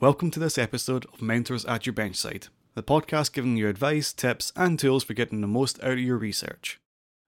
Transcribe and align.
Welcome 0.00 0.32
to 0.32 0.40
this 0.40 0.58
episode 0.58 1.06
of 1.12 1.22
Mentors 1.22 1.64
at 1.66 1.86
Your 1.86 1.94
Benchside, 1.94 2.48
the 2.74 2.82
podcast 2.82 3.32
giving 3.32 3.56
you 3.56 3.68
advice, 3.68 4.12
tips, 4.12 4.52
and 4.56 4.76
tools 4.76 5.04
for 5.04 5.14
getting 5.14 5.40
the 5.40 5.46
most 5.46 5.80
out 5.84 5.92
of 5.92 6.00
your 6.00 6.18
research. 6.18 6.80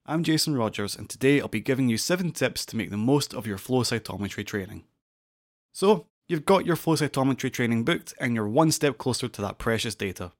I'm 0.04 0.24
Jason 0.24 0.56
Rogers, 0.56 0.96
and 0.96 1.08
today 1.08 1.40
I'll 1.40 1.46
be 1.46 1.60
giving 1.60 1.88
you 1.88 1.96
7 1.96 2.32
tips 2.32 2.66
to 2.66 2.76
make 2.76 2.90
the 2.90 2.96
most 2.96 3.32
of 3.32 3.46
your 3.46 3.56
flow 3.56 3.82
cytometry 3.82 4.44
training. 4.44 4.82
So, 5.72 6.06
you've 6.28 6.44
got 6.44 6.66
your 6.66 6.74
flow 6.74 6.96
cytometry 6.96 7.52
training 7.52 7.84
booked, 7.84 8.14
and 8.20 8.34
you're 8.34 8.48
one 8.48 8.72
step 8.72 8.98
closer 8.98 9.28
to 9.28 9.42
that 9.42 9.58
precious 9.58 9.94
data. 9.94 10.32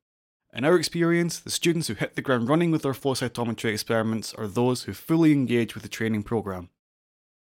In 0.52 0.64
our 0.64 0.76
experience, 0.76 1.38
the 1.38 1.50
students 1.50 1.86
who 1.86 1.94
hit 1.94 2.16
the 2.16 2.22
ground 2.22 2.48
running 2.48 2.72
with 2.72 2.82
their 2.82 2.92
flow 2.92 3.14
cytometry 3.14 3.72
experiments 3.72 4.34
are 4.34 4.48
those 4.48 4.82
who 4.82 4.94
fully 4.94 5.30
engage 5.30 5.74
with 5.74 5.84
the 5.84 5.88
training 5.88 6.24
program. 6.24 6.70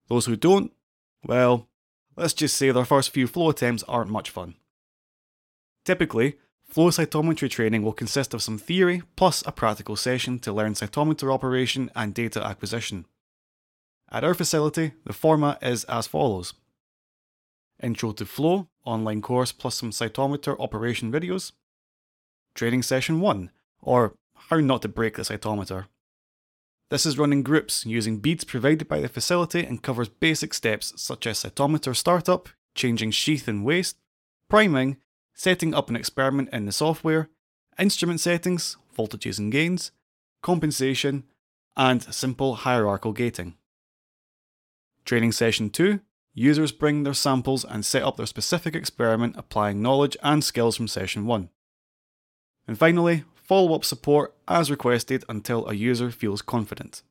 Those 0.09 0.25
who 0.25 0.37
don't, 0.37 0.73
well, 1.25 1.69
let's 2.17 2.33
just 2.33 2.57
say 2.57 2.71
their 2.71 2.87
first 2.87 3.11
few 3.11 3.27
flow 3.27 3.51
attempts 3.51 3.83
aren't 3.83 4.11
much 4.11 4.31
fun. 4.31 4.55
Typically, 5.85 6.37
flow 6.65 6.91
cytometry 6.91 7.51
training 7.51 7.83
will 7.83 7.93
consist 7.93 8.35
of 8.35 8.43
some 8.43 8.59
theory 8.59 9.03
plus 9.17 9.43
a 9.47 9.53
practical 9.53 9.97
session 9.97 10.39
to 10.41 10.53
learn 10.53 10.75
cytometer 10.75 11.33
operation 11.33 11.91
and 11.95 12.15
data 12.15 12.45
acquisition. 12.45 13.07
At 14.11 14.25
our 14.25 14.35
facility, 14.35 14.93
the 15.05 15.13
format 15.13 15.63
is 15.63 15.85
as 15.85 16.07
follows 16.07 16.55
Intro 17.83 18.13
to 18.13 18.27
Flow, 18.27 18.69
online 18.85 19.23
course 19.23 19.53
plus 19.53 19.77
some 19.77 19.91
cytometer 19.91 20.59
operation 20.59 21.11
videos. 21.11 21.53
Training 22.55 22.83
Session 22.83 23.21
1, 23.21 23.51
or 23.81 24.15
How 24.35 24.57
Not 24.59 24.83
to 24.83 24.89
Break 24.89 25.17
the 25.17 25.23
Cytometer. 25.23 25.87
This 26.91 27.07
is 27.07 27.17
run 27.17 27.33
in 27.33 27.43
groups 27.43 27.87
using 27.87 28.19
beads 28.19 28.43
provided 28.43 28.89
by 28.89 29.01
the 29.01 29.09
facility 29.09 29.65
and 29.65 29.83
covers 29.83 30.09
basic 30.09 30.53
steps 30.53 30.93
such 30.97 31.27
as 31.27 31.43
cytometer 31.43 31.95
startup, 31.95 32.49
changing 32.75 33.13
sheath 33.13 33.47
and 33.47 33.65
waste, 33.65 33.97
priming, 34.49 34.97
setting 35.41 35.73
up 35.73 35.89
an 35.89 35.97
experiment 35.97 36.51
in 36.53 36.67
the 36.67 36.73
software, 36.73 37.31
instrument 37.79 38.21
settings, 38.21 38.77
voltages 38.95 39.39
and 39.39 39.51
gains, 39.51 39.91
compensation, 40.43 41.25
and 41.79 42.03
simple 42.15 42.57
hierarchical 42.57 43.15
gating. 43.15 43.55
Training 45.07 45.33
session 45.33 45.71
2 45.71 46.01
Users 46.35 46.73
bring 46.73 47.05
their 47.05 47.15
samples 47.15 47.65
and 47.65 47.87
set 47.87 48.03
up 48.03 48.19
their 48.19 48.27
specific 48.27 48.75
experiment 48.75 49.35
applying 49.39 49.81
knowledge 49.81 50.15
and 50.23 50.45
skills 50.45 50.77
from 50.77 50.87
session 50.87 51.25
1. 51.25 51.49
And 52.69 52.79
finally, 52.79 53.25
follow 53.35 53.75
up 53.75 53.87
support 53.87 54.35
as 54.47 54.71
requested 54.71 55.25
until 55.27 55.67
a 55.67 55.73
user 55.73 56.11
feels 56.11 56.43
confident. 56.43 57.03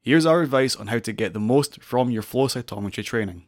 Here's 0.00 0.26
our 0.26 0.42
advice 0.42 0.74
on 0.74 0.88
how 0.88 0.98
to 0.98 1.12
get 1.12 1.32
the 1.32 1.38
most 1.38 1.80
from 1.80 2.10
your 2.10 2.22
flow 2.22 2.48
cytometry 2.48 3.04
training. 3.04 3.44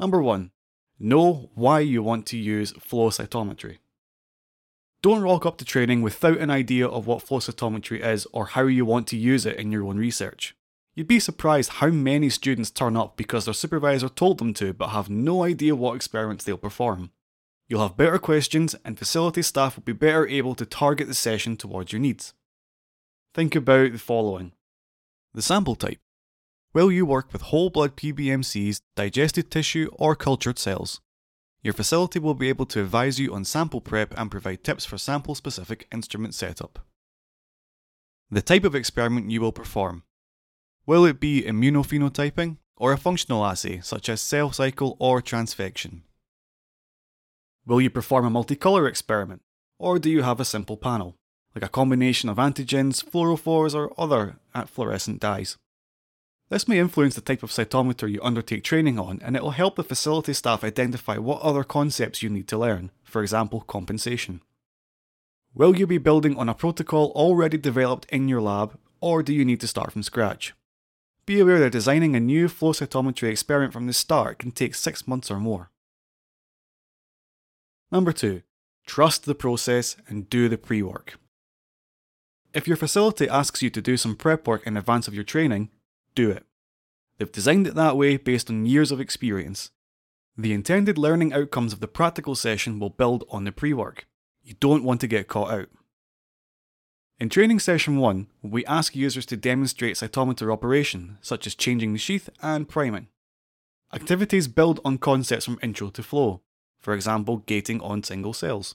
Number 0.00 0.20
1. 0.20 0.50
Know 0.98 1.50
why 1.54 1.80
you 1.80 2.02
want 2.02 2.26
to 2.26 2.36
use 2.36 2.72
flow 2.72 3.10
cytometry. 3.10 3.78
Don't 5.02 5.22
rock 5.22 5.44
up 5.44 5.58
to 5.58 5.64
training 5.64 6.02
without 6.02 6.38
an 6.38 6.50
idea 6.50 6.86
of 6.86 7.06
what 7.06 7.22
flow 7.22 7.38
cytometry 7.38 8.02
is 8.02 8.26
or 8.32 8.46
how 8.46 8.62
you 8.62 8.86
want 8.86 9.06
to 9.08 9.16
use 9.16 9.44
it 9.44 9.56
in 9.56 9.70
your 9.70 9.84
own 9.84 9.98
research. 9.98 10.56
You'd 10.94 11.08
be 11.08 11.20
surprised 11.20 11.72
how 11.72 11.88
many 11.88 12.30
students 12.30 12.70
turn 12.70 12.96
up 12.96 13.16
because 13.16 13.44
their 13.44 13.54
supervisor 13.54 14.08
told 14.08 14.38
them 14.38 14.54
to 14.54 14.72
but 14.72 14.90
have 14.90 15.10
no 15.10 15.42
idea 15.42 15.74
what 15.74 15.96
experiments 15.96 16.44
they'll 16.44 16.56
perform. 16.56 17.10
You'll 17.68 17.82
have 17.82 17.96
better 17.96 18.18
questions 18.18 18.76
and 18.84 18.98
facility 18.98 19.42
staff 19.42 19.76
will 19.76 19.82
be 19.82 19.92
better 19.92 20.26
able 20.28 20.54
to 20.54 20.64
target 20.64 21.08
the 21.08 21.14
session 21.14 21.56
towards 21.56 21.92
your 21.92 22.00
needs. 22.00 22.32
Think 23.34 23.56
about 23.56 23.92
the 23.92 23.98
following 23.98 24.52
the 25.34 25.42
sample 25.42 25.74
type. 25.74 25.98
Will 26.74 26.90
you 26.90 27.06
work 27.06 27.32
with 27.32 27.42
whole 27.42 27.70
blood 27.70 27.96
PBMCs, 27.96 28.80
digested 28.96 29.48
tissue, 29.48 29.90
or 29.92 30.16
cultured 30.16 30.58
cells? 30.58 31.00
Your 31.62 31.72
facility 31.72 32.18
will 32.18 32.34
be 32.34 32.48
able 32.48 32.66
to 32.66 32.80
advise 32.80 33.20
you 33.20 33.32
on 33.32 33.44
sample 33.44 33.80
prep 33.80 34.12
and 34.18 34.28
provide 34.28 34.64
tips 34.64 34.84
for 34.84 34.98
sample 34.98 35.36
specific 35.36 35.86
instrument 35.92 36.34
setup. 36.34 36.80
The 38.28 38.42
type 38.42 38.64
of 38.64 38.74
experiment 38.74 39.30
you 39.30 39.40
will 39.40 39.52
perform. 39.52 40.02
Will 40.84 41.04
it 41.04 41.20
be 41.20 41.42
immunophenotyping 41.42 42.56
or 42.76 42.92
a 42.92 42.98
functional 42.98 43.46
assay 43.46 43.80
such 43.80 44.08
as 44.08 44.20
cell 44.20 44.50
cycle 44.50 44.96
or 44.98 45.22
transfection? 45.22 46.00
Will 47.64 47.80
you 47.80 47.88
perform 47.88 48.26
a 48.26 48.30
multicolour 48.30 48.88
experiment 48.88 49.42
or 49.78 50.00
do 50.00 50.10
you 50.10 50.22
have 50.22 50.40
a 50.40 50.44
simple 50.44 50.76
panel, 50.76 51.14
like 51.54 51.64
a 51.64 51.68
combination 51.68 52.28
of 52.28 52.38
antigens, 52.38 53.04
fluorophores, 53.04 53.76
or 53.76 53.92
other 53.96 54.38
fluorescent 54.66 55.20
dyes? 55.20 55.56
This 56.54 56.68
may 56.68 56.78
influence 56.78 57.16
the 57.16 57.20
type 57.20 57.42
of 57.42 57.50
cytometer 57.50 58.08
you 58.08 58.20
undertake 58.22 58.62
training 58.62 58.96
on, 58.96 59.18
and 59.24 59.34
it 59.34 59.42
will 59.42 59.50
help 59.50 59.74
the 59.74 59.82
facility 59.82 60.32
staff 60.32 60.62
identify 60.62 61.18
what 61.18 61.42
other 61.42 61.64
concepts 61.64 62.22
you 62.22 62.30
need 62.30 62.46
to 62.46 62.56
learn, 62.56 62.92
for 63.02 63.22
example, 63.22 63.62
compensation. 63.62 64.40
Will 65.52 65.76
you 65.76 65.84
be 65.84 65.98
building 65.98 66.38
on 66.38 66.48
a 66.48 66.54
protocol 66.54 67.10
already 67.16 67.58
developed 67.58 68.06
in 68.08 68.28
your 68.28 68.40
lab, 68.40 68.78
or 69.00 69.20
do 69.20 69.34
you 69.34 69.44
need 69.44 69.58
to 69.62 69.66
start 69.66 69.90
from 69.90 70.04
scratch? 70.04 70.54
Be 71.26 71.40
aware 71.40 71.58
that 71.58 71.72
designing 71.72 72.14
a 72.14 72.20
new 72.20 72.46
flow 72.46 72.70
cytometry 72.70 73.30
experiment 73.30 73.72
from 73.72 73.88
the 73.88 73.92
start 73.92 74.38
can 74.38 74.52
take 74.52 74.76
six 74.76 75.08
months 75.08 75.32
or 75.32 75.40
more. 75.40 75.72
Number 77.90 78.12
two, 78.12 78.42
trust 78.86 79.24
the 79.24 79.34
process 79.34 79.96
and 80.06 80.30
do 80.30 80.48
the 80.48 80.56
pre 80.56 80.82
work. 80.82 81.18
If 82.52 82.68
your 82.68 82.76
facility 82.76 83.28
asks 83.28 83.60
you 83.60 83.70
to 83.70 83.82
do 83.82 83.96
some 83.96 84.14
prep 84.14 84.46
work 84.46 84.64
in 84.68 84.76
advance 84.76 85.08
of 85.08 85.14
your 85.14 85.24
training, 85.24 85.70
do 86.14 86.30
it. 86.30 86.44
They've 87.18 87.30
designed 87.30 87.66
it 87.66 87.74
that 87.74 87.96
way 87.96 88.16
based 88.16 88.50
on 88.50 88.66
years 88.66 88.90
of 88.90 89.00
experience. 89.00 89.70
The 90.36 90.52
intended 90.52 90.98
learning 90.98 91.32
outcomes 91.32 91.72
of 91.72 91.80
the 91.80 91.88
practical 91.88 92.34
session 92.34 92.80
will 92.80 92.90
build 92.90 93.24
on 93.30 93.44
the 93.44 93.52
pre 93.52 93.72
work. 93.72 94.06
You 94.42 94.54
don't 94.58 94.84
want 94.84 95.00
to 95.02 95.06
get 95.06 95.28
caught 95.28 95.52
out. 95.52 95.68
In 97.20 97.28
training 97.28 97.60
session 97.60 97.98
1, 97.98 98.26
we 98.42 98.66
ask 98.66 98.96
users 98.96 99.24
to 99.26 99.36
demonstrate 99.36 99.96
cytometer 99.96 100.52
operation, 100.52 101.18
such 101.20 101.46
as 101.46 101.54
changing 101.54 101.92
the 101.92 101.98
sheath 101.98 102.28
and 102.42 102.68
priming. 102.68 103.06
Activities 103.92 104.48
build 104.48 104.80
on 104.84 104.98
concepts 104.98 105.44
from 105.44 105.60
intro 105.62 105.90
to 105.90 106.02
flow, 106.02 106.42
for 106.80 106.92
example, 106.92 107.38
gating 107.46 107.80
on 107.80 108.02
single 108.02 108.32
cells. 108.32 108.74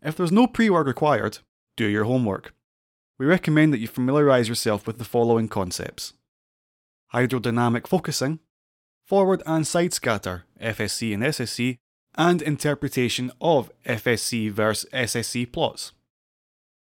If 0.00 0.16
there's 0.16 0.32
no 0.32 0.46
pre 0.46 0.70
work 0.70 0.86
required, 0.86 1.38
do 1.76 1.86
your 1.86 2.04
homework 2.04 2.54
we 3.20 3.26
recommend 3.26 3.70
that 3.70 3.80
you 3.80 3.86
familiarise 3.86 4.48
yourself 4.48 4.86
with 4.86 4.96
the 4.96 5.04
following 5.04 5.46
concepts. 5.46 6.14
Hydrodynamic 7.12 7.86
focusing, 7.86 8.38
forward 9.06 9.42
and 9.44 9.66
side 9.66 9.92
scatter, 9.92 10.44
FSC 10.58 11.12
and 11.12 11.22
SSC, 11.22 11.76
and 12.16 12.40
interpretation 12.40 13.30
of 13.38 13.70
FSC 13.84 14.50
versus 14.50 14.88
SSC 14.94 15.52
plots, 15.52 15.92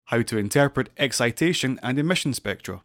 how 0.06 0.22
to 0.22 0.38
interpret 0.38 0.92
excitation 0.98 1.80
and 1.82 1.98
emission 1.98 2.36
spectra, 2.36 2.84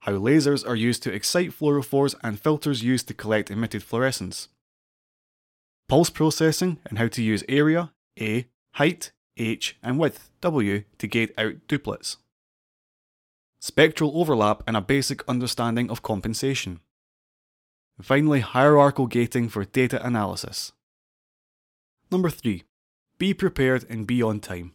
how 0.00 0.12
lasers 0.12 0.68
are 0.68 0.76
used 0.76 1.02
to 1.04 1.12
excite 1.14 1.50
fluorophores 1.50 2.14
and 2.22 2.38
filters 2.38 2.84
used 2.84 3.08
to 3.08 3.14
collect 3.14 3.50
emitted 3.50 3.82
fluorescence, 3.82 4.48
pulse 5.88 6.10
processing 6.10 6.78
and 6.84 6.98
how 6.98 7.08
to 7.08 7.22
use 7.22 7.42
area, 7.48 7.90
A, 8.20 8.48
height, 8.74 9.12
H, 9.38 9.78
and 9.82 9.98
width, 9.98 10.30
W, 10.42 10.84
to 10.98 11.06
gate 11.06 11.32
out 11.38 11.54
doublets 11.68 12.18
spectral 13.64 14.12
overlap, 14.14 14.62
and 14.66 14.76
a 14.76 14.80
basic 14.82 15.26
understanding 15.26 15.90
of 15.90 16.02
compensation. 16.02 16.80
Finally, 17.98 18.40
hierarchical 18.40 19.06
gating 19.06 19.48
for 19.48 19.64
data 19.64 20.06
analysis. 20.06 20.72
Number 22.10 22.28
3. 22.28 22.62
Be 23.16 23.32
prepared 23.32 23.86
and 23.88 24.06
be 24.06 24.22
on 24.22 24.40
time. 24.40 24.74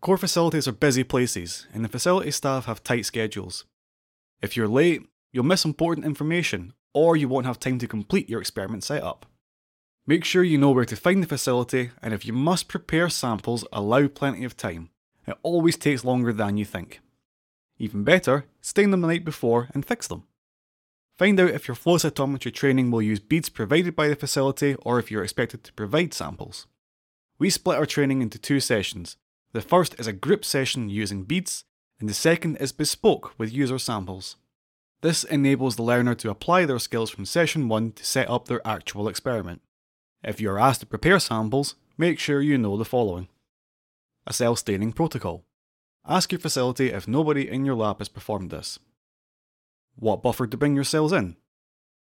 Core 0.00 0.16
facilities 0.16 0.68
are 0.68 0.72
busy 0.86 1.02
places, 1.02 1.66
and 1.74 1.84
the 1.84 1.88
facility 1.88 2.30
staff 2.30 2.66
have 2.66 2.84
tight 2.84 3.04
schedules. 3.04 3.64
If 4.40 4.56
you're 4.56 4.68
late, 4.68 5.02
you'll 5.32 5.42
miss 5.42 5.64
important 5.64 6.06
information, 6.06 6.74
or 6.94 7.16
you 7.16 7.26
won't 7.26 7.46
have 7.46 7.58
time 7.58 7.80
to 7.80 7.88
complete 7.88 8.28
your 8.28 8.40
experiment 8.40 8.84
setup. 8.84 9.26
Make 10.06 10.24
sure 10.24 10.44
you 10.44 10.56
know 10.56 10.70
where 10.70 10.84
to 10.84 10.94
find 10.94 11.20
the 11.20 11.26
facility, 11.26 11.90
and 12.00 12.14
if 12.14 12.24
you 12.24 12.32
must 12.32 12.68
prepare 12.68 13.08
samples, 13.08 13.66
allow 13.72 14.06
plenty 14.06 14.44
of 14.44 14.56
time. 14.56 14.90
It 15.26 15.36
always 15.42 15.76
takes 15.76 16.04
longer 16.04 16.32
than 16.32 16.56
you 16.56 16.64
think. 16.64 17.00
Even 17.78 18.04
better, 18.04 18.46
stain 18.60 18.90
them 18.90 19.02
the 19.02 19.08
night 19.08 19.24
before 19.24 19.68
and 19.72 19.86
fix 19.86 20.08
them. 20.08 20.24
Find 21.16 21.38
out 21.40 21.50
if 21.50 21.66
your 21.66 21.74
flow 21.74 21.96
cytometry 21.96 22.52
training 22.52 22.90
will 22.90 23.02
use 23.02 23.20
beads 23.20 23.48
provided 23.48 23.96
by 23.96 24.08
the 24.08 24.16
facility 24.16 24.76
or 24.82 24.98
if 24.98 25.10
you're 25.10 25.24
expected 25.24 25.64
to 25.64 25.72
provide 25.72 26.14
samples. 26.14 26.66
We 27.38 27.50
split 27.50 27.78
our 27.78 27.86
training 27.86 28.22
into 28.22 28.38
two 28.38 28.60
sessions. 28.60 29.16
The 29.52 29.60
first 29.60 29.98
is 29.98 30.06
a 30.06 30.12
group 30.12 30.44
session 30.44 30.88
using 30.88 31.24
beads, 31.24 31.64
and 31.98 32.08
the 32.08 32.14
second 32.14 32.56
is 32.56 32.72
bespoke 32.72 33.32
with 33.38 33.52
user 33.52 33.78
samples. 33.78 34.36
This 35.00 35.24
enables 35.24 35.76
the 35.76 35.82
learner 35.82 36.14
to 36.16 36.30
apply 36.30 36.64
their 36.64 36.78
skills 36.78 37.10
from 37.10 37.24
session 37.24 37.68
1 37.68 37.92
to 37.92 38.04
set 38.04 38.28
up 38.28 38.46
their 38.46 38.66
actual 38.66 39.08
experiment. 39.08 39.62
If 40.24 40.40
you 40.40 40.50
are 40.50 40.58
asked 40.58 40.80
to 40.80 40.86
prepare 40.86 41.20
samples, 41.20 41.76
make 41.96 42.18
sure 42.18 42.40
you 42.40 42.58
know 42.58 42.76
the 42.76 42.84
following 42.84 43.28
a 44.26 44.32
cell 44.32 44.54
staining 44.54 44.92
protocol. 44.92 45.42
Ask 46.10 46.32
your 46.32 46.38
facility 46.38 46.90
if 46.90 47.06
nobody 47.06 47.46
in 47.46 47.66
your 47.66 47.74
lab 47.74 47.98
has 47.98 48.08
performed 48.08 48.50
this. 48.50 48.78
What 49.94 50.22
buffer 50.22 50.46
to 50.46 50.56
bring 50.56 50.74
your 50.74 50.84
cells 50.84 51.12
in? 51.12 51.36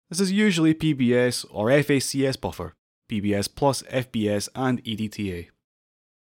This 0.09 0.21
is 0.21 0.31
usually 0.31 0.73
PBS 0.73 1.45
or 1.51 1.67
FACS 1.67 2.39
buffer. 2.39 2.75
PBS 3.11 3.53
plus, 3.53 3.81
FBS, 3.83 4.47
and 4.55 4.81
EDTA. 4.85 5.49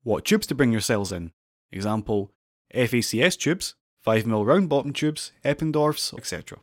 What 0.04 0.24
tubes 0.24 0.46
to 0.46 0.54
bring 0.54 0.72
your 0.72 0.80
cells 0.80 1.12
in. 1.12 1.32
Example, 1.70 2.32
FACS 2.74 3.36
tubes, 3.36 3.74
5mm 4.06 4.46
round 4.46 4.70
bottom 4.70 4.94
tubes, 4.94 5.32
Eppendorfs, 5.44 6.16
etc. 6.16 6.58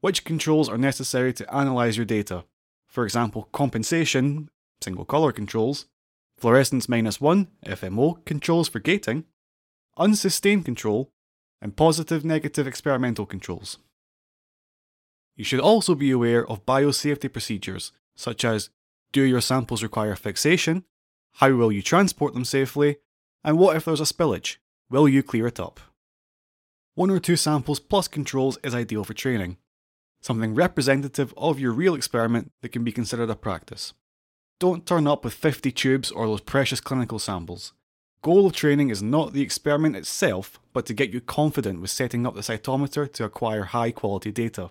Which 0.00 0.24
controls 0.24 0.68
are 0.68 0.78
necessary 0.78 1.32
to 1.34 1.56
analyse 1.56 1.96
your 1.96 2.06
data? 2.06 2.44
For 2.88 3.04
example, 3.04 3.48
compensation, 3.52 4.50
single 4.82 5.04
colour 5.04 5.30
controls, 5.30 5.86
fluorescence 6.36 6.88
minus 6.88 7.20
1, 7.20 7.46
FMO, 7.66 8.24
controls 8.24 8.68
for 8.68 8.80
gating, 8.80 9.26
unstained 9.96 10.64
control, 10.64 11.12
and 11.60 11.76
positive 11.76 12.24
negative 12.24 12.66
experimental 12.66 13.24
controls. 13.24 13.78
You 15.36 15.44
should 15.44 15.60
also 15.60 15.94
be 15.94 16.10
aware 16.10 16.46
of 16.46 16.66
biosafety 16.66 17.32
procedures, 17.32 17.92
such 18.16 18.44
as 18.44 18.70
do 19.12 19.22
your 19.22 19.40
samples 19.40 19.82
require 19.82 20.16
fixation? 20.16 20.84
How 21.34 21.52
will 21.52 21.72
you 21.72 21.82
transport 21.82 22.34
them 22.34 22.44
safely? 22.44 22.98
And 23.44 23.58
what 23.58 23.76
if 23.76 23.84
there's 23.84 24.00
a 24.00 24.04
spillage? 24.04 24.56
Will 24.90 25.08
you 25.08 25.22
clear 25.22 25.46
it 25.46 25.60
up? 25.60 25.80
One 26.94 27.10
or 27.10 27.20
two 27.20 27.36
samples 27.36 27.80
plus 27.80 28.08
controls 28.08 28.58
is 28.62 28.74
ideal 28.74 29.04
for 29.04 29.14
training, 29.14 29.56
something 30.20 30.54
representative 30.54 31.32
of 31.36 31.58
your 31.58 31.72
real 31.72 31.94
experiment 31.94 32.52
that 32.60 32.70
can 32.70 32.84
be 32.84 32.92
considered 32.92 33.30
a 33.30 33.34
practice. 33.34 33.94
Don't 34.60 34.86
turn 34.86 35.06
up 35.06 35.24
with 35.24 35.32
50 35.32 35.72
tubes 35.72 36.10
or 36.10 36.26
those 36.26 36.42
precious 36.42 36.80
clinical 36.80 37.18
samples. 37.18 37.72
Goal 38.22 38.46
of 38.46 38.52
training 38.52 38.90
is 38.90 39.02
not 39.02 39.32
the 39.32 39.42
experiment 39.42 39.96
itself, 39.96 40.60
but 40.72 40.86
to 40.86 40.94
get 40.94 41.10
you 41.10 41.20
confident 41.20 41.80
with 41.80 41.90
setting 41.90 42.24
up 42.24 42.36
the 42.36 42.40
cytometer 42.40 43.12
to 43.14 43.24
acquire 43.24 43.64
high 43.64 43.90
quality 43.90 44.30
data. 44.30 44.70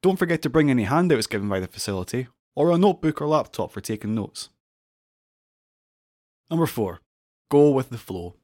Don't 0.00 0.16
forget 0.16 0.40
to 0.42 0.50
bring 0.50 0.70
any 0.70 0.84
handouts 0.84 1.26
given 1.26 1.48
by 1.48 1.58
the 1.58 1.66
facility, 1.66 2.28
or 2.54 2.70
a 2.70 2.78
notebook 2.78 3.20
or 3.20 3.26
laptop 3.26 3.72
for 3.72 3.80
taking 3.80 4.14
notes. 4.14 4.50
Number 6.48 6.66
4. 6.66 7.00
Go 7.50 7.70
with 7.70 7.90
the 7.90 7.98
flow. 7.98 8.36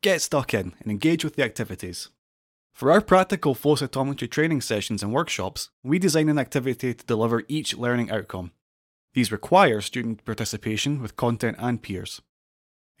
Get 0.00 0.22
stuck 0.22 0.54
in 0.54 0.74
and 0.80 0.92
engage 0.92 1.24
with 1.24 1.34
the 1.34 1.42
activities. 1.42 2.10
For 2.72 2.92
our 2.92 3.00
practical 3.00 3.56
flow 3.56 3.74
cytometry 3.74 4.30
training 4.30 4.60
sessions 4.60 5.02
and 5.02 5.12
workshops, 5.12 5.70
we 5.82 5.98
design 5.98 6.28
an 6.28 6.38
activity 6.38 6.94
to 6.94 7.06
deliver 7.06 7.42
each 7.48 7.76
learning 7.76 8.12
outcome. 8.12 8.52
These 9.14 9.32
require 9.32 9.80
student 9.80 10.24
participation 10.24 11.02
with 11.02 11.16
content 11.16 11.56
and 11.58 11.82
peers. 11.82 12.20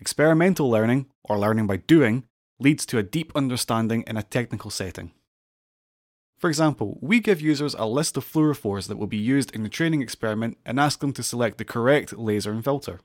Experiential 0.00 0.70
learning, 0.70 1.06
or 1.24 1.38
learning 1.38 1.66
by 1.66 1.76
doing, 1.76 2.24
leads 2.58 2.86
to 2.86 2.98
a 2.98 3.02
deep 3.02 3.32
understanding 3.34 4.04
in 4.06 4.16
a 4.16 4.22
technical 4.22 4.70
setting. 4.70 5.12
For 6.38 6.48
example, 6.48 6.98
we 7.00 7.20
give 7.20 7.40
users 7.40 7.74
a 7.74 7.86
list 7.86 8.16
of 8.16 8.30
fluorophores 8.30 8.88
that 8.88 8.98
will 8.98 9.06
be 9.06 9.16
used 9.16 9.54
in 9.54 9.62
the 9.62 9.70
training 9.70 10.02
experiment 10.02 10.58
and 10.66 10.78
ask 10.78 11.00
them 11.00 11.12
to 11.14 11.22
select 11.22 11.56
the 11.56 11.64
correct 11.64 12.16
laser 12.18 12.52
and 12.52 12.62
filter. 12.62 13.00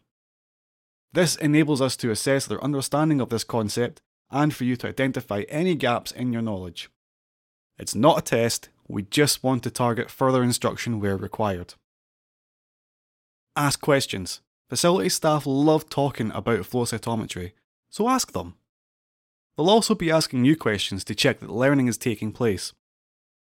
This 1.13 1.35
enables 1.37 1.81
us 1.81 1.95
to 1.97 2.11
assess 2.11 2.45
their 2.45 2.63
understanding 2.63 3.21
of 3.21 3.29
this 3.29 3.43
concept 3.43 4.01
and 4.29 4.53
for 4.53 4.63
you 4.63 4.75
to 4.77 4.87
identify 4.87 5.43
any 5.49 5.75
gaps 5.75 6.11
in 6.11 6.33
your 6.33 6.41
knowledge. 6.41 6.89
It's 7.77 7.95
not 7.95 8.19
a 8.19 8.21
test, 8.21 8.69
we 8.87 9.03
just 9.03 9.43
want 9.43 9.63
to 9.63 9.71
target 9.71 10.11
further 10.11 10.43
instruction 10.43 10.99
where 10.99 11.17
required. 11.17 11.75
Ask 13.55 13.81
questions. 13.81 14.41
Facility 14.71 15.09
staff 15.09 15.45
love 15.45 15.89
talking 15.89 16.31
about 16.31 16.65
flow 16.65 16.85
cytometry, 16.85 17.51
so 17.89 18.07
ask 18.07 18.31
them. 18.31 18.55
They'll 19.57 19.69
also 19.69 19.95
be 19.95 20.09
asking 20.09 20.45
you 20.45 20.55
questions 20.55 21.03
to 21.03 21.13
check 21.13 21.41
that 21.41 21.49
learning 21.49 21.89
is 21.89 21.97
taking 21.97 22.31
place. 22.31 22.71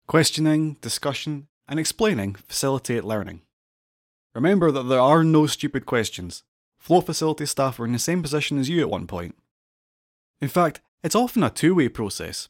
Questioning, 0.08 0.76
discussion, 0.80 1.46
and 1.68 1.78
explaining 1.78 2.34
facilitate 2.34 3.04
learning. 3.04 3.42
Remember 4.34 4.72
that 4.72 4.88
there 4.88 4.98
are 4.98 5.22
no 5.22 5.46
stupid 5.46 5.86
questions. 5.86 6.42
Flow 6.78 7.00
facility 7.00 7.46
staff 7.46 7.78
were 7.78 7.86
in 7.86 7.92
the 7.92 8.00
same 8.00 8.20
position 8.20 8.58
as 8.58 8.68
you 8.68 8.80
at 8.80 8.90
one 8.90 9.06
point. 9.06 9.36
In 10.40 10.48
fact, 10.48 10.80
it's 11.04 11.14
often 11.14 11.44
a 11.44 11.48
two 11.50 11.76
way 11.76 11.88
process. 11.88 12.48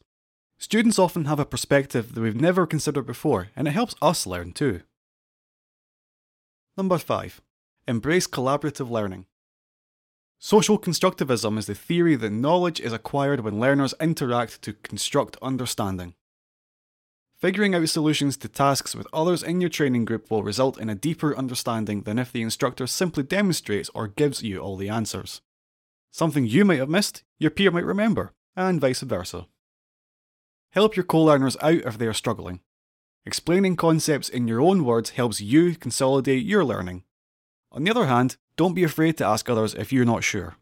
Students 0.56 0.99
often 0.99 1.26
have 1.26 1.38
a 1.38 1.44
perspective 1.44 2.14
that 2.14 2.20
we've 2.22 2.34
never 2.34 2.66
considered 2.66 3.05
before, 3.05 3.50
and 3.55 3.69
it 3.69 3.72
helps 3.72 3.94
us 4.00 4.26
learn 4.26 4.52
too. 4.52 4.81
Number 6.78 6.96
5. 6.96 7.43
Embrace 7.87 8.27
collaborative 8.27 8.89
learning. 8.89 9.27
Social 10.39 10.79
constructivism 10.79 11.59
is 11.59 11.67
the 11.67 11.75
theory 11.75 12.17
that 12.17 12.31
knowledge 12.31 12.81
is 12.81 12.95
acquired 12.95 13.41
when 13.41 13.61
learners 13.61 13.93
interact 14.01 14.63
to 14.63 14.73
construct 14.73 15.37
understanding. 15.43 16.15
Figuring 17.37 17.75
out 17.75 17.87
solutions 17.91 18.39
to 18.39 18.49
tasks 18.49 18.95
with 18.95 19.07
others 19.13 19.43
in 19.43 19.61
your 19.61 19.69
training 19.69 20.07
group 20.07 20.31
will 20.31 20.43
result 20.43 20.79
in 20.79 20.89
a 20.89 20.95
deeper 20.95 21.37
understanding 21.37 22.05
than 22.05 22.19
if 22.19 22.33
the 22.33 22.41
instructor 22.41 22.87
simply 22.87 23.23
demonstrates 23.23 23.91
or 23.95 24.09
gives 24.09 24.43
you 24.43 24.61
all 24.61 24.79
the 24.79 24.89
answers. 24.89 25.43
Something 26.11 26.47
you 26.47 26.65
might 26.65 26.79
have 26.79 26.89
missed, 26.89 27.23
your 27.39 27.51
peer 27.51 27.71
might 27.71 27.85
remember, 27.85 28.33
and 28.57 28.81
vice 28.81 29.03
versa. 29.03 29.47
Help 30.71 30.97
your 30.97 31.05
co 31.05 31.23
learners 31.23 31.59
out 31.61 31.75
if 31.85 31.99
they 31.99 32.07
are 32.07 32.15
struggling. 32.15 32.61
Explaining 33.27 33.77
concepts 33.77 34.31
in 34.31 34.49
your 34.49 34.63
own 34.63 34.87
words 34.87 35.11
helps 35.11 35.43
you 35.43 35.75
consolidate 35.75 36.47
your 36.47 36.65
learning 36.65 37.05
on 37.75 37.82
the 37.82 37.91
other 37.91 38.06
hand, 38.06 38.37
don't 38.56 38.75
be 38.75 38.85
afraid 38.85 39.17
to 39.19 39.26
ask 39.26 39.50
others 39.50 39.75
if 39.75 39.93
you're 39.93 40.05
not 40.05 40.23
sure. 40.23 40.55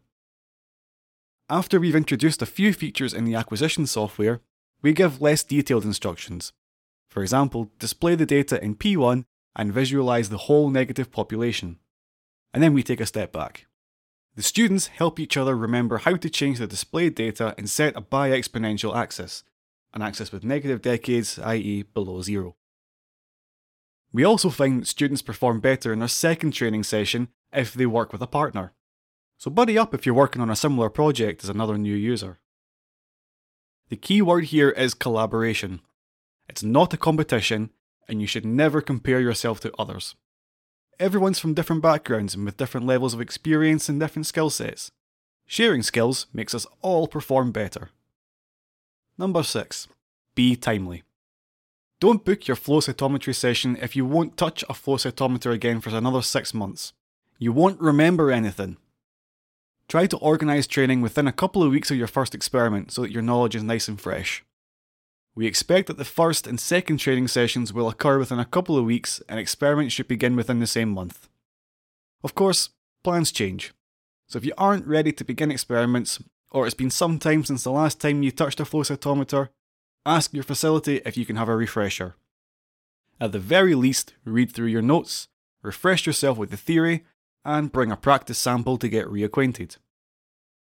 After 1.47 1.79
we've 1.79 1.95
introduced 1.95 2.41
a 2.41 2.47
few 2.47 2.73
features 2.73 3.13
in 3.13 3.25
the 3.25 3.35
acquisition 3.35 3.85
software, 3.85 4.41
we 4.81 4.93
give 4.93 5.21
less 5.21 5.43
detailed 5.43 5.85
instructions. 5.85 6.53
For 7.09 7.21
example, 7.21 7.69
display 7.77 8.15
the 8.15 8.25
data 8.25 8.61
in 8.63 8.75
P1 8.75 9.25
and 9.55 9.71
visualize 9.71 10.29
the 10.29 10.49
whole 10.49 10.71
negative 10.71 11.11
population. 11.11 11.77
And 12.51 12.63
then 12.63 12.73
we 12.73 12.81
take 12.81 12.99
a 12.99 13.05
step 13.05 13.31
back. 13.31 13.67
The 14.35 14.41
students 14.41 14.87
help 14.87 15.19
each 15.19 15.37
other 15.37 15.55
remember 15.55 15.99
how 15.99 16.15
to 16.15 16.29
change 16.29 16.57
the 16.57 16.65
displayed 16.65 17.13
data 17.13 17.53
and 17.55 17.69
set 17.69 17.95
a 17.95 18.01
bi-exponential 18.01 18.95
axis, 18.95 19.43
an 19.93 20.01
axis 20.01 20.31
with 20.31 20.43
negative 20.43 20.81
decades, 20.81 21.37
i.e. 21.37 21.83
below 21.83 22.23
zero. 22.23 22.55
We 24.13 24.23
also 24.23 24.49
find 24.49 24.81
that 24.81 24.87
students 24.87 25.23
perform 25.23 25.59
better 25.59 25.91
in 25.91 25.99
their 25.99 26.07
second 26.07 26.51
training 26.51 26.83
session 26.83 27.29
if 27.51 27.73
they 27.73 27.87
work 27.87 28.13
with 28.13 28.21
a 28.21 28.27
partner. 28.27 28.71
So 29.37 29.49
buddy 29.49 29.77
up 29.77 29.93
if 29.93 30.05
you're 30.05 30.15
working 30.15 30.41
on 30.41 30.51
a 30.51 30.55
similar 30.55 30.89
project 30.89 31.43
as 31.43 31.49
another 31.49 31.77
new 31.77 31.95
user. 31.95 32.39
The 33.89 33.97
key 33.97 34.21
word 34.21 34.45
here 34.45 34.69
is 34.69 34.93
collaboration. 34.93 35.81
It's 36.47 36.63
not 36.63 36.93
a 36.93 36.97
competition, 36.97 37.71
and 38.07 38.21
you 38.21 38.27
should 38.27 38.45
never 38.45 38.81
compare 38.81 39.19
yourself 39.19 39.59
to 39.61 39.73
others. 39.77 40.15
Everyone's 40.99 41.39
from 41.39 41.55
different 41.55 41.81
backgrounds 41.81 42.35
and 42.35 42.45
with 42.45 42.57
different 42.57 42.85
levels 42.85 43.13
of 43.13 43.21
experience 43.21 43.89
and 43.89 43.99
different 43.99 44.27
skill 44.27 44.49
sets. 44.49 44.91
Sharing 45.47 45.81
skills 45.81 46.27
makes 46.31 46.53
us 46.53 46.67
all 46.81 47.07
perform 47.07 47.51
better. 47.51 47.89
Number 49.17 49.43
6. 49.43 49.87
Be 50.35 50.55
timely. 50.55 51.03
Don't 52.03 52.25
book 52.25 52.49
your 52.49 52.57
flow 52.57 52.81
cytometry 52.81 53.33
session 53.33 53.77
if 53.81 53.95
you 53.95 54.05
won't 54.05 54.35
touch 54.35 54.61
a 54.67 54.73
flow 54.73 54.97
cytometer 54.97 55.53
again 55.53 55.79
for 55.79 55.89
another 55.91 56.21
six 56.21 56.53
months. 56.53 56.91
You 57.39 57.53
won't 57.53 57.79
remember 57.79 58.29
anything. 58.29 58.75
Try 59.87 60.07
to 60.07 60.17
organise 60.17 60.67
training 60.67 60.99
within 60.99 61.29
a 61.29 61.31
couple 61.31 61.63
of 61.63 61.71
weeks 61.71 61.91
of 61.91 61.95
your 61.95 62.07
first 62.07 62.35
experiment 62.35 62.91
so 62.91 63.03
that 63.03 63.11
your 63.11 63.21
knowledge 63.21 63.55
is 63.55 63.63
nice 63.63 63.87
and 63.87 64.01
fresh. 64.01 64.43
We 65.33 65.47
expect 65.47 65.87
that 65.87 65.97
the 65.97 66.03
first 66.03 66.45
and 66.45 66.59
second 66.59 66.97
training 66.97 67.29
sessions 67.29 67.71
will 67.71 67.87
occur 67.87 68.19
within 68.19 68.37
a 68.37 68.43
couple 68.43 68.77
of 68.77 68.83
weeks 68.83 69.21
and 69.29 69.39
experiments 69.39 69.93
should 69.93 70.09
begin 70.09 70.35
within 70.35 70.59
the 70.59 70.67
same 70.67 70.89
month. 70.89 71.29
Of 72.21 72.35
course, 72.35 72.71
plans 73.05 73.31
change. 73.31 73.73
So 74.27 74.35
if 74.35 74.43
you 74.43 74.51
aren't 74.57 74.85
ready 74.85 75.13
to 75.13 75.23
begin 75.23 75.51
experiments, 75.51 76.21
or 76.51 76.65
it's 76.65 76.75
been 76.75 76.91
some 76.91 77.17
time 77.17 77.45
since 77.45 77.63
the 77.63 77.71
last 77.71 78.01
time 78.01 78.23
you 78.23 78.31
touched 78.31 78.59
a 78.59 78.65
flow 78.65 78.81
cytometer, 78.81 79.47
Ask 80.05 80.33
your 80.33 80.43
facility 80.43 81.01
if 81.05 81.15
you 81.15 81.25
can 81.25 81.37
have 81.37 81.47
a 81.47 81.55
refresher. 81.55 82.15
At 83.21 83.31
the 83.31 83.39
very 83.39 83.73
least, 83.73 84.13
read 84.25 84.51
through 84.51 84.67
your 84.67 84.81
notes, 84.81 85.29
refresh 85.61 86.05
yourself 86.05 86.37
with 86.37 86.49
the 86.49 86.57
theory, 86.57 87.05
and 87.45 87.71
bring 87.71 87.91
a 87.91 87.97
practice 87.97 88.37
sample 88.37 88.77
to 88.77 88.89
get 88.89 89.07
reacquainted. 89.07 89.77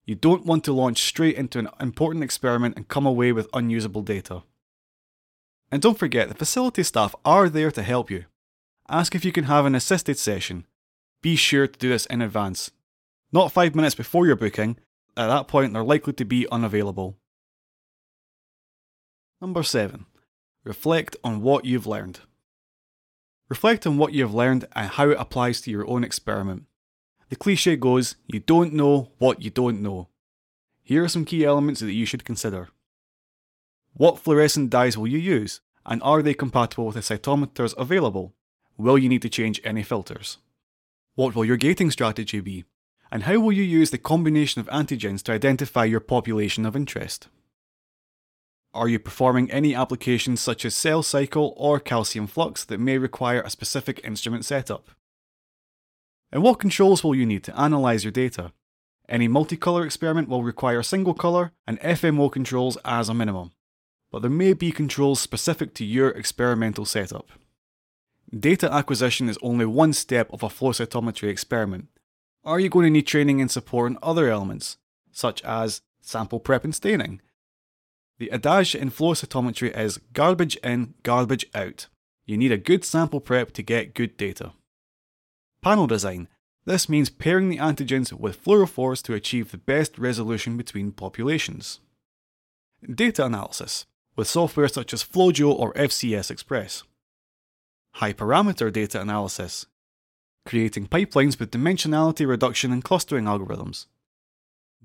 You 0.04 0.14
don't 0.14 0.46
want 0.46 0.64
to 0.64 0.72
launch 0.72 1.02
straight 1.02 1.36
into 1.36 1.58
an 1.58 1.68
important 1.80 2.24
experiment 2.24 2.76
and 2.76 2.88
come 2.88 3.06
away 3.06 3.32
with 3.32 3.48
unusable 3.52 4.02
data. 4.02 4.42
And 5.70 5.80
don't 5.80 5.98
forget, 5.98 6.28
the 6.28 6.34
facility 6.34 6.82
staff 6.82 7.14
are 7.24 7.48
there 7.48 7.70
to 7.70 7.82
help 7.82 8.10
you. 8.10 8.26
Ask 8.88 9.14
if 9.14 9.24
you 9.24 9.32
can 9.32 9.44
have 9.44 9.64
an 9.64 9.74
assisted 9.74 10.18
session. 10.18 10.66
Be 11.22 11.36
sure 11.36 11.66
to 11.66 11.78
do 11.78 11.88
this 11.88 12.06
in 12.06 12.20
advance. 12.20 12.72
Not 13.32 13.52
five 13.52 13.74
minutes 13.74 13.94
before 13.94 14.26
your 14.26 14.36
booking, 14.36 14.76
at 15.16 15.28
that 15.28 15.48
point 15.48 15.72
they're 15.72 15.82
likely 15.82 16.12
to 16.14 16.24
be 16.24 16.46
unavailable. 16.50 17.16
Number 19.42 19.64
7. 19.64 20.06
Reflect 20.62 21.16
on 21.24 21.42
what 21.42 21.64
you've 21.64 21.88
learned. 21.88 22.20
Reflect 23.48 23.84
on 23.88 23.98
what 23.98 24.12
you've 24.12 24.32
learned 24.32 24.68
and 24.70 24.88
how 24.88 25.10
it 25.10 25.18
applies 25.18 25.60
to 25.62 25.70
your 25.72 25.84
own 25.88 26.04
experiment. 26.04 26.66
The 27.28 27.34
cliche 27.34 27.74
goes, 27.74 28.14
you 28.28 28.38
don't 28.38 28.72
know 28.72 29.10
what 29.18 29.42
you 29.42 29.50
don't 29.50 29.82
know. 29.82 30.10
Here 30.84 31.02
are 31.02 31.08
some 31.08 31.24
key 31.24 31.44
elements 31.44 31.80
that 31.80 31.90
you 31.90 32.06
should 32.06 32.24
consider. 32.24 32.68
What 33.94 34.20
fluorescent 34.20 34.70
dyes 34.70 34.96
will 34.96 35.08
you 35.08 35.18
use, 35.18 35.60
and 35.84 36.00
are 36.04 36.22
they 36.22 36.34
compatible 36.34 36.86
with 36.86 36.94
the 36.94 37.00
cytometers 37.00 37.74
available? 37.76 38.36
will 38.76 38.96
you 38.96 39.08
need 39.08 39.22
to 39.22 39.28
change 39.28 39.60
any 39.64 39.82
filters? 39.82 40.38
What 41.16 41.34
will 41.34 41.44
your 41.44 41.56
gating 41.56 41.90
strategy 41.90 42.38
be? 42.38 42.64
And 43.10 43.24
how 43.24 43.40
will 43.40 43.52
you 43.52 43.64
use 43.64 43.90
the 43.90 43.98
combination 43.98 44.60
of 44.60 44.68
antigens 44.68 45.20
to 45.24 45.32
identify 45.32 45.84
your 45.84 46.00
population 46.00 46.64
of 46.64 46.76
interest? 46.76 47.26
Are 48.74 48.88
you 48.88 48.98
performing 48.98 49.50
any 49.50 49.74
applications 49.74 50.40
such 50.40 50.64
as 50.64 50.74
cell 50.74 51.02
cycle 51.02 51.52
or 51.58 51.78
calcium 51.78 52.26
flux 52.26 52.64
that 52.64 52.80
may 52.80 52.96
require 52.96 53.42
a 53.42 53.50
specific 53.50 54.00
instrument 54.02 54.46
setup? 54.46 54.90
And 56.30 56.42
what 56.42 56.58
controls 56.58 57.04
will 57.04 57.14
you 57.14 57.26
need 57.26 57.44
to 57.44 57.62
analyse 57.62 58.02
your 58.02 58.12
data? 58.12 58.52
Any 59.08 59.28
multicolour 59.28 59.84
experiment 59.84 60.30
will 60.30 60.42
require 60.42 60.82
single 60.82 61.12
colour 61.12 61.52
and 61.66 61.78
FMO 61.80 62.32
controls 62.32 62.78
as 62.82 63.10
a 63.10 63.14
minimum, 63.14 63.52
but 64.10 64.22
there 64.22 64.30
may 64.30 64.54
be 64.54 64.72
controls 64.72 65.20
specific 65.20 65.74
to 65.74 65.84
your 65.84 66.08
experimental 66.08 66.86
setup. 66.86 67.28
Data 68.34 68.72
acquisition 68.72 69.28
is 69.28 69.38
only 69.42 69.66
one 69.66 69.92
step 69.92 70.32
of 70.32 70.42
a 70.42 70.48
flow 70.48 70.70
cytometry 70.70 71.28
experiment. 71.28 71.88
Are 72.42 72.58
you 72.58 72.70
going 72.70 72.84
to 72.84 72.90
need 72.90 73.06
training 73.06 73.42
and 73.42 73.50
support 73.50 73.90
on 73.90 73.98
other 74.02 74.30
elements, 74.30 74.78
such 75.10 75.42
as 75.42 75.82
sample 76.00 76.40
prep 76.40 76.64
and 76.64 76.74
staining? 76.74 77.20
The 78.18 78.30
adage 78.30 78.74
in 78.74 78.90
flow 78.90 79.14
cytometry 79.14 79.76
is 79.76 79.98
garbage 80.12 80.56
in, 80.56 80.94
garbage 81.02 81.46
out. 81.54 81.88
You 82.24 82.36
need 82.36 82.52
a 82.52 82.58
good 82.58 82.84
sample 82.84 83.20
prep 83.20 83.52
to 83.52 83.62
get 83.62 83.94
good 83.94 84.16
data. 84.16 84.52
Panel 85.62 85.86
design. 85.86 86.28
This 86.64 86.88
means 86.88 87.10
pairing 87.10 87.48
the 87.48 87.58
antigens 87.58 88.12
with 88.12 88.42
fluorophores 88.44 89.02
to 89.02 89.14
achieve 89.14 89.50
the 89.50 89.58
best 89.58 89.98
resolution 89.98 90.56
between 90.56 90.92
populations. 90.92 91.80
Data 92.88 93.26
analysis, 93.26 93.86
with 94.14 94.28
software 94.28 94.68
such 94.68 94.92
as 94.92 95.02
FlowJo 95.02 95.52
or 95.52 95.72
FCS 95.74 96.30
Express. 96.30 96.84
High 97.94 98.12
parameter 98.12 98.72
data 98.72 99.00
analysis, 99.00 99.66
creating 100.44 100.88
pipelines 100.88 101.38
with 101.38 101.50
dimensionality 101.50 102.26
reduction 102.26 102.72
and 102.72 102.82
clustering 102.82 103.24
algorithms. 103.24 103.86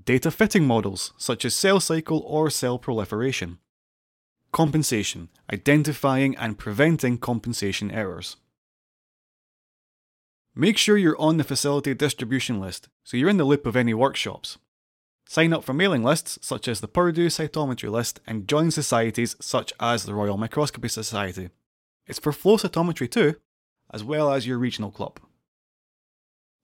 Data 0.07 0.31
fitting 0.31 0.65
models, 0.65 1.11
such 1.17 1.43
as 1.43 1.53
cell 1.53 1.81
cycle 1.81 2.23
or 2.25 2.49
cell 2.49 2.79
proliferation. 2.79 3.57
Compensation, 4.53 5.27
identifying 5.51 6.33
and 6.37 6.57
preventing 6.57 7.17
compensation 7.17 7.91
errors. 7.91 8.37
Make 10.55 10.77
sure 10.77 10.95
you're 10.95 11.21
on 11.21 11.35
the 11.35 11.43
facility 11.43 11.93
distribution 11.93 12.61
list 12.61 12.87
so 13.03 13.17
you're 13.17 13.27
in 13.27 13.35
the 13.35 13.43
loop 13.43 13.65
of 13.65 13.75
any 13.75 13.93
workshops. 13.93 14.57
Sign 15.27 15.51
up 15.51 15.65
for 15.65 15.73
mailing 15.73 16.05
lists 16.05 16.39
such 16.41 16.69
as 16.69 16.79
the 16.79 16.87
Purdue 16.87 17.27
Cytometry 17.27 17.91
list 17.91 18.21
and 18.25 18.47
join 18.47 18.71
societies 18.71 19.35
such 19.41 19.73
as 19.77 20.05
the 20.05 20.13
Royal 20.13 20.37
Microscopical 20.37 20.87
Society. 20.87 21.49
It's 22.05 22.17
for 22.17 22.31
flow 22.31 22.55
cytometry 22.55 23.11
too, 23.11 23.35
as 23.91 24.05
well 24.05 24.31
as 24.31 24.47
your 24.47 24.57
regional 24.57 24.89
club. 24.89 25.19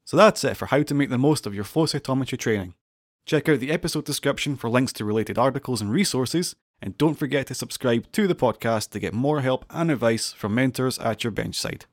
So 0.05 0.15
that's 0.15 0.45
it 0.45 0.55
for 0.55 0.67
how 0.67 0.83
to 0.83 0.93
make 0.93 1.09
the 1.09 1.17
most 1.17 1.45
of 1.45 1.53
your 1.53 1.65
flow 1.65 1.87
cytometry 1.87 2.39
training. 2.39 2.75
Check 3.25 3.47
out 3.47 3.59
the 3.59 3.71
episode 3.71 4.03
description 4.03 4.57
for 4.57 4.69
links 4.69 4.91
to 4.93 5.05
related 5.05 5.37
articles 5.37 5.79
and 5.79 5.89
resources, 5.89 6.55
and 6.81 6.97
don't 6.97 7.15
forget 7.15 7.47
to 7.47 7.53
subscribe 7.53 8.11
to 8.11 8.27
the 8.27 8.35
podcast 8.35 8.89
to 8.89 8.99
get 8.99 9.13
more 9.13 9.39
help 9.41 9.65
and 9.69 9.89
advice 9.89 10.33
from 10.33 10.55
mentors 10.55 10.99
at 10.99 11.23
your 11.23 11.31
benchside. 11.31 11.83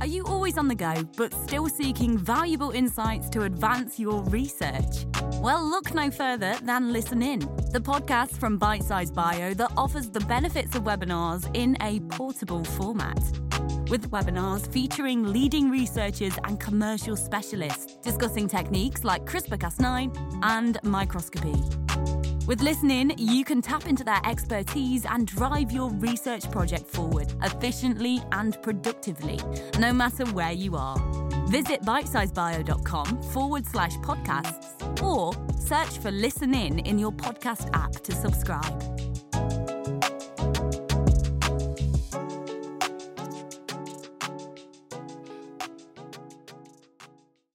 Are 0.00 0.06
you 0.06 0.24
always 0.24 0.58
on 0.58 0.66
the 0.66 0.74
go, 0.74 1.04
but 1.16 1.32
still 1.32 1.68
seeking 1.68 2.18
valuable 2.18 2.72
insights 2.72 3.30
to 3.30 3.42
advance 3.42 4.00
your 4.00 4.24
research? 4.24 5.06
Well, 5.34 5.64
look 5.64 5.94
no 5.94 6.10
further 6.10 6.56
than 6.64 6.92
Listen 6.92 7.22
In, 7.22 7.38
the 7.70 7.80
podcast 7.80 8.36
from 8.38 8.58
Bite 8.58 8.82
Size 8.82 9.12
Bio 9.12 9.54
that 9.54 9.70
offers 9.76 10.10
the 10.10 10.20
benefits 10.20 10.74
of 10.74 10.82
webinars 10.82 11.48
in 11.54 11.76
a 11.80 12.00
portable 12.00 12.64
format. 12.64 13.22
With 13.92 14.10
webinars 14.10 14.66
featuring 14.72 15.34
leading 15.34 15.70
researchers 15.70 16.32
and 16.44 16.58
commercial 16.58 17.14
specialists 17.14 17.96
discussing 17.96 18.48
techniques 18.48 19.04
like 19.04 19.26
CRISPR 19.26 19.58
Cas9 19.58 20.38
and 20.44 20.78
microscopy. 20.82 21.52
With 22.46 22.62
Listen 22.62 22.90
In, 22.90 23.12
you 23.18 23.44
can 23.44 23.60
tap 23.60 23.86
into 23.86 24.02
their 24.02 24.22
expertise 24.24 25.04
and 25.04 25.26
drive 25.26 25.72
your 25.72 25.90
research 25.90 26.50
project 26.50 26.86
forward 26.86 27.34
efficiently 27.42 28.22
and 28.32 28.56
productively, 28.62 29.38
no 29.78 29.92
matter 29.92 30.24
where 30.32 30.52
you 30.52 30.74
are. 30.74 30.96
Visit 31.48 31.82
bitesizebio.com 31.82 33.22
forward 33.24 33.66
slash 33.66 33.92
podcasts 33.96 35.02
or 35.02 35.34
search 35.60 35.98
for 35.98 36.10
Listen 36.10 36.54
In 36.54 36.78
in 36.78 36.98
your 36.98 37.12
podcast 37.12 37.68
app 37.74 37.92
to 38.04 38.12
subscribe. 38.12 39.01